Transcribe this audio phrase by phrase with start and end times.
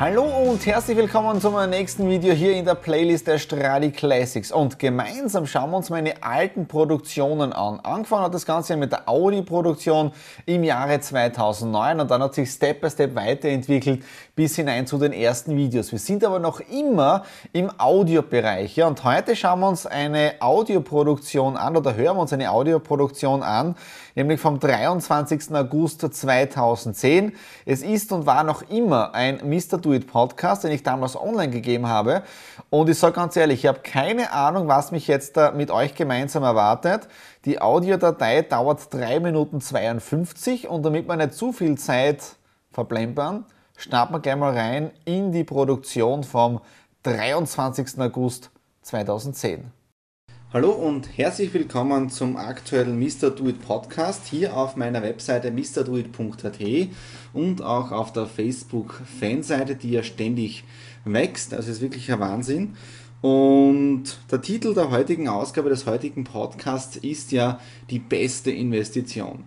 [0.00, 4.50] Hallo und herzlich willkommen zu meinem nächsten Video hier in der Playlist der Stradi Classics.
[4.50, 7.80] Und gemeinsam schauen wir uns meine alten Produktionen an.
[7.80, 10.12] Angefangen hat das Ganze mit der Audi-Produktion
[10.46, 14.02] im Jahre 2009 und dann hat sich Step by Step weiterentwickelt
[14.34, 15.92] bis hinein zu den ersten Videos.
[15.92, 18.76] Wir sind aber noch immer im Audiobereich.
[18.76, 23.42] Ja, und heute schauen wir uns eine Audioproduktion an oder hören wir uns eine Audioproduktion
[23.42, 23.76] an,
[24.14, 25.54] nämlich vom 23.
[25.54, 27.34] August 2010.
[27.66, 29.89] Es ist und war noch immer ein Mr.
[29.92, 32.22] It Podcast, den ich damals online gegeben habe.
[32.70, 35.94] Und ich sage ganz ehrlich, ich habe keine Ahnung, was mich jetzt da mit euch
[35.94, 37.08] gemeinsam erwartet.
[37.44, 42.36] Die Audiodatei dauert 3 Minuten 52 und damit wir nicht zu viel Zeit
[42.72, 43.44] verplempern,
[43.76, 46.60] starten wir gleich mal rein in die Produktion vom
[47.02, 47.98] 23.
[47.98, 48.50] August
[48.82, 49.79] 2010.
[50.52, 53.30] Hallo und herzlich willkommen zum aktuellen Mr.
[53.30, 56.88] Do It Podcast hier auf meiner Webseite mrdoit.at
[57.32, 60.64] und auch auf der Facebook-Fanseite, die ja ständig
[61.04, 61.54] wächst.
[61.54, 62.74] Also ist wirklich ein Wahnsinn.
[63.20, 69.44] Und der Titel der heutigen Ausgabe des heutigen Podcasts ist ja die beste Investition.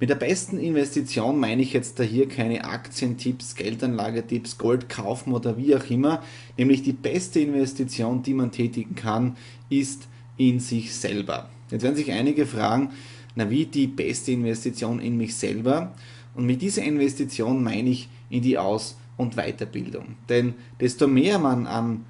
[0.00, 5.58] Mit der besten Investition meine ich jetzt da hier keine Aktientipps, Geldanlagetipps, Gold kaufen oder
[5.58, 6.22] wie auch immer.
[6.56, 9.36] Nämlich die beste Investition, die man tätigen kann,
[9.68, 11.48] ist in sich selber.
[11.70, 12.90] Jetzt werden sich einige fragen,
[13.34, 15.94] na wie die beste Investition in mich selber?
[16.34, 20.16] Und mit dieser Investition meine ich in die Aus- und Weiterbildung.
[20.28, 22.04] Denn desto mehr man an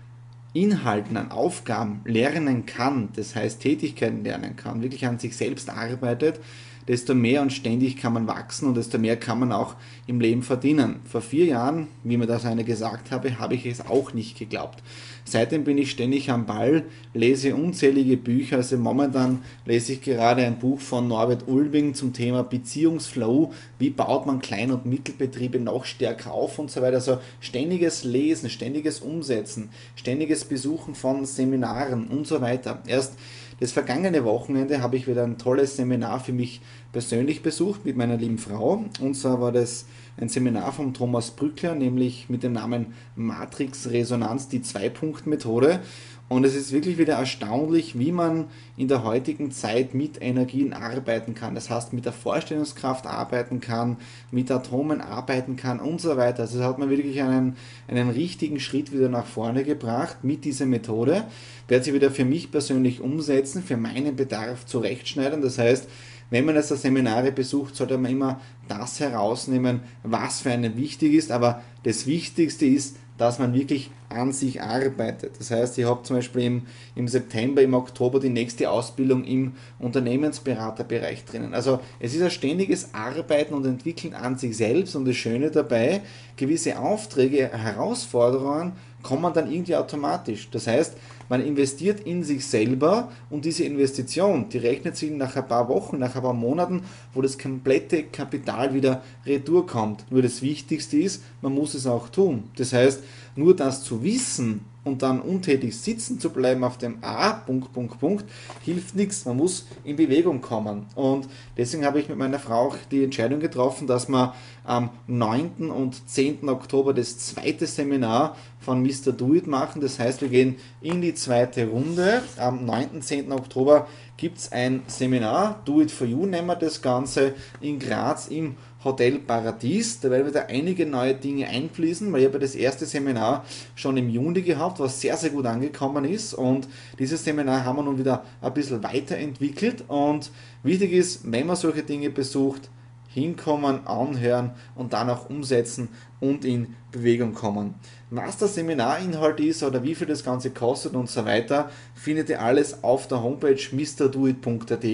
[0.53, 6.41] Inhalten, an Aufgaben lernen kann, das heißt Tätigkeiten lernen kann, wirklich an sich selbst arbeitet,
[6.89, 9.75] desto mehr und ständig kann man wachsen und desto mehr kann man auch
[10.07, 11.01] im Leben verdienen.
[11.05, 14.83] Vor vier Jahren, wie mir das einer gesagt habe, habe ich es auch nicht geglaubt.
[15.29, 18.59] Seitdem bin ich ständig am Ball, lese unzählige Bücher.
[18.59, 23.53] Also momentan lese ich gerade ein Buch von Norbert Ulbing zum Thema Beziehungsflow.
[23.81, 26.97] Wie baut man Klein- und Mittelbetriebe noch stärker auf und so weiter.
[26.97, 32.81] Also ständiges Lesen, ständiges Umsetzen, ständiges Besuchen von Seminaren und so weiter.
[32.87, 33.15] Erst
[33.59, 36.61] das vergangene Wochenende habe ich wieder ein tolles Seminar für mich
[36.93, 38.85] persönlich besucht mit meiner lieben Frau.
[39.01, 39.87] Und zwar war das
[40.19, 45.81] ein Seminar von Thomas Brückler, nämlich mit dem Namen Matrix Resonanz, die Zwei-Punkt-Methode.
[46.29, 51.37] Und es ist wirklich wieder erstaunlich, wie man in der heutigen Zeit mit Energien arbeiten
[51.37, 51.55] kann.
[51.55, 53.99] Das heißt, mit der Vorstellungskraft arbeiten kann,
[54.33, 56.43] mit Atomen arbeiten kann und so weiter.
[56.43, 57.57] Also hat man wirklich einen,
[57.87, 61.25] einen richtigen Schritt wieder nach vorne gebracht mit dieser Methode.
[61.69, 65.43] Werde sie wieder für mich persönlich umsetzen, für meinen Bedarf zurechtschneiden.
[65.43, 65.89] Das heißt,
[66.31, 71.31] wenn man jetzt Seminare besucht, sollte man immer das herausnehmen, was für einen wichtig ist.
[71.31, 75.39] Aber das Wichtigste ist, dass man wirklich an sich arbeitet.
[75.39, 76.63] Das heißt, ich habe zum Beispiel im,
[76.95, 81.55] im September, im Oktober die nächste Ausbildung im Unternehmensberaterbereich drinnen.
[81.55, 86.03] Also es ist ein ständiges Arbeiten und Entwickeln an sich selbst und das Schöne dabei,
[86.37, 88.73] gewisse Aufträge, Herausforderungen
[89.03, 90.49] kommen dann irgendwie automatisch.
[90.51, 90.97] Das heißt,
[91.29, 95.99] man investiert in sich selber und diese Investition, die rechnet sich nach ein paar Wochen,
[95.99, 96.83] nach ein paar Monaten,
[97.15, 100.11] wo das komplette Kapital wieder retour kommt.
[100.11, 102.45] Nur das Wichtigste ist, man muss es auch tun.
[102.57, 103.03] Das heißt,
[103.37, 107.99] nur das zu wissen und dann untätig sitzen zu bleiben auf dem A, Punkt, Punkt,
[107.99, 108.25] Punkt,
[108.65, 109.25] hilft nichts.
[109.25, 110.87] Man muss in Bewegung kommen.
[110.95, 114.35] Und deswegen habe ich mit meiner Frau auch die Entscheidung getroffen, dass wir
[114.65, 115.71] am 9.
[115.71, 116.49] und 10.
[116.49, 119.13] Oktober das zweite Seminar von Mr.
[119.13, 119.81] Do It machen.
[119.81, 122.23] Das heißt, wir gehen in die zweite Runde.
[122.39, 123.03] Am 9.
[123.03, 123.33] 10.
[123.33, 128.29] Oktober gibt es ein Seminar, Do It For You nennen wir das Ganze, in Graz
[128.29, 130.01] im Hotel Paradies.
[130.01, 134.09] Da werden wieder einige neue Dinge einfließen, weil ich habe das erste Seminar schon im
[134.09, 136.35] Juni gehabt, was sehr, sehr gut angekommen ist.
[136.35, 136.69] Und
[136.99, 139.85] dieses Seminar haben wir nun wieder ein bisschen weiterentwickelt.
[139.89, 140.31] Und
[140.63, 142.71] wichtig ist, wenn man solche Dinge besucht,
[143.17, 145.89] hinkommen, anhören und dann auch umsetzen
[146.21, 147.75] und in Bewegung kommen.
[148.11, 152.43] Was der Seminarinhalt ist oder wie viel das Ganze kostet und so weiter, findet ihr
[152.43, 154.85] alles auf der Homepage mrdoit.at.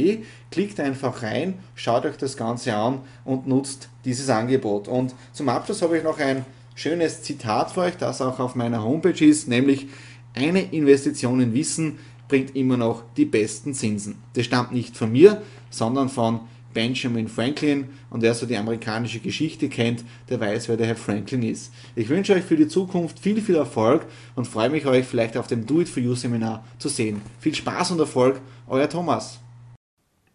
[0.53, 4.87] Klickt einfach rein, schaut euch das Ganze an und nutzt dieses Angebot.
[4.87, 6.45] Und zum Abschluss habe ich noch ein
[6.77, 9.89] schönes Zitat für euch, das auch auf meiner Homepage ist, nämlich
[10.35, 11.99] eine Investition in Wissen
[12.29, 14.23] bringt immer noch die besten Zinsen.
[14.35, 16.41] Das stammt nicht von mir, sondern von
[16.73, 21.43] Benjamin Franklin und wer so die amerikanische Geschichte kennt, der weiß, wer der Herr Franklin
[21.43, 21.73] ist.
[21.95, 25.47] Ich wünsche euch für die Zukunft viel, viel Erfolg und freue mich, euch vielleicht auf
[25.47, 27.21] dem Do It For You Seminar zu sehen.
[27.41, 29.39] Viel Spaß und Erfolg, euer Thomas.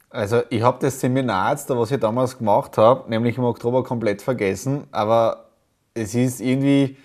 [0.09, 4.21] Also ich habe das Seminar jetzt, was ich damals gemacht habe, nämlich im Oktober komplett
[4.21, 5.49] vergessen, aber
[5.93, 6.97] es ist irgendwie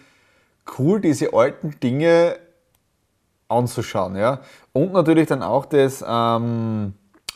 [0.78, 2.36] cool, diese alten Dinge
[3.48, 4.16] anzuschauen.
[4.16, 4.40] Ja?
[4.72, 6.94] Und natürlich dann auch das ähm,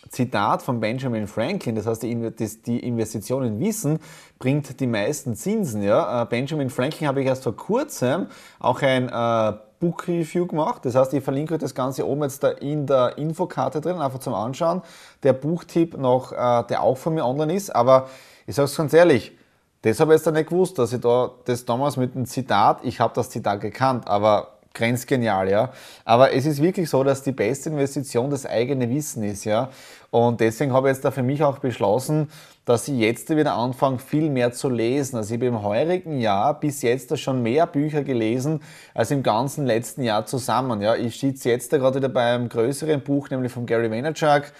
[0.08, 3.98] Zitat von Benjamin Franklin, das heißt, die Investition in Wissen
[4.38, 5.82] bringt die meisten Zinsen.
[5.82, 6.22] Ja?
[6.22, 8.26] Äh, Benjamin Franklin habe ich erst vor kurzem
[8.58, 10.84] auch ein äh, Book Review gemacht.
[10.84, 14.18] Das heißt, ich verlinke euch das Ganze oben jetzt da in der Infokarte drin, einfach
[14.20, 14.82] zum Anschauen.
[15.22, 17.74] Der Buchtipp noch, äh, der auch von mir online ist.
[17.74, 18.08] Aber
[18.46, 19.32] ich sage es ganz ehrlich,
[19.82, 23.00] das habe ich jetzt nicht gewusst, dass ich da das damals mit dem Zitat, ich
[23.00, 25.72] habe das Zitat gekannt, aber grenzgenial, ja.
[26.04, 29.70] Aber es ist wirklich so, dass die beste Investition das eigene Wissen ist, ja.
[30.10, 32.30] Und deswegen habe ich jetzt da für mich auch beschlossen,
[32.64, 35.16] dass ich jetzt wieder anfange, viel mehr zu lesen.
[35.16, 38.60] Also ich habe im heurigen Jahr bis jetzt schon mehr Bücher gelesen
[38.94, 40.80] als im ganzen letzten Jahr zusammen.
[40.80, 44.52] Ja, ich sitze jetzt da gerade wieder bei einem größeren Buch, nämlich von Gary Vaynerchuk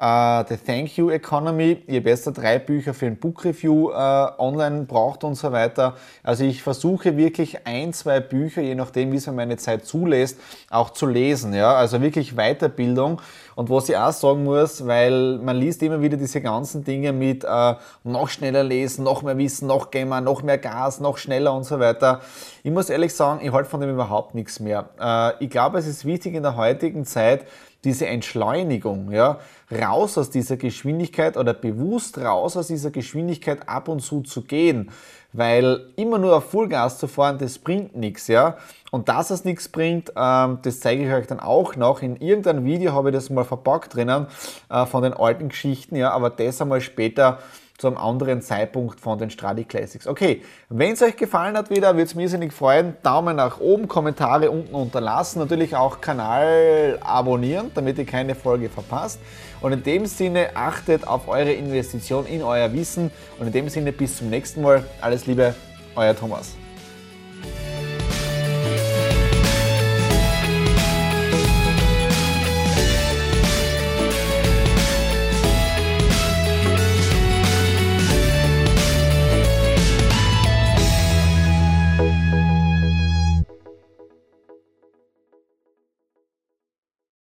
[0.00, 4.84] Uh, The Thank You Economy, ihr besser drei Bücher für ein Book Review uh, online
[4.84, 5.96] braucht und so weiter.
[6.22, 10.38] Also ich versuche wirklich ein, zwei Bücher, je nachdem, wie es mir meine Zeit zulässt,
[10.70, 11.52] auch zu lesen.
[11.52, 11.74] Ja?
[11.74, 13.20] Also wirklich Weiterbildung.
[13.56, 17.42] Und was ich auch sagen muss, weil man liest immer wieder diese ganzen Dinge mit
[17.42, 17.74] uh,
[18.04, 21.80] noch schneller lesen, noch mehr Wissen, noch Gamer, noch mehr Gas, noch schneller und so
[21.80, 22.20] weiter.
[22.62, 25.34] Ich muss ehrlich sagen, ich halte von dem überhaupt nichts mehr.
[25.40, 27.46] ich glaube, es ist wichtig in der heutigen Zeit,
[27.84, 29.38] diese Entschleunigung, ja,
[29.70, 34.90] raus aus dieser Geschwindigkeit oder bewusst raus aus dieser Geschwindigkeit ab und zu zu gehen,
[35.32, 38.56] weil immer nur auf Vollgas zu fahren, das bringt nichts, ja.
[38.90, 42.02] Und dass es nichts bringt, ähm, das zeige ich euch dann auch noch.
[42.02, 44.26] In irgendeinem Video habe ich das mal verpackt drinnen
[44.70, 47.38] äh, von den alten Geschichten, ja, aber das einmal später
[47.78, 50.06] zu einem anderen Zeitpunkt von den Stradi Classics.
[50.06, 52.96] Okay, wenn es euch gefallen hat wieder, würde es mir irrsinnig freuen.
[53.04, 59.20] Daumen nach oben, Kommentare unten unterlassen, natürlich auch Kanal abonnieren, damit ihr keine Folge verpasst.
[59.60, 63.92] Und in dem Sinne achtet auf eure Investition in euer Wissen und in dem Sinne
[63.92, 64.84] bis zum nächsten Mal.
[65.00, 65.54] Alles Liebe,
[65.94, 66.56] euer Thomas.